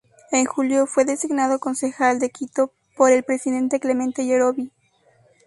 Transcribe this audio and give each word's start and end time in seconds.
En 0.31 0.45
julio 0.47 0.87
fue 0.87 1.05
designado 1.05 1.59
Concejal 1.59 2.17
de 2.17 2.31
Quito 2.31 2.73
por 2.97 3.11
el 3.11 3.21
presidente 3.21 3.79
Clemente 3.79 4.25
Yerovi. 4.25 4.71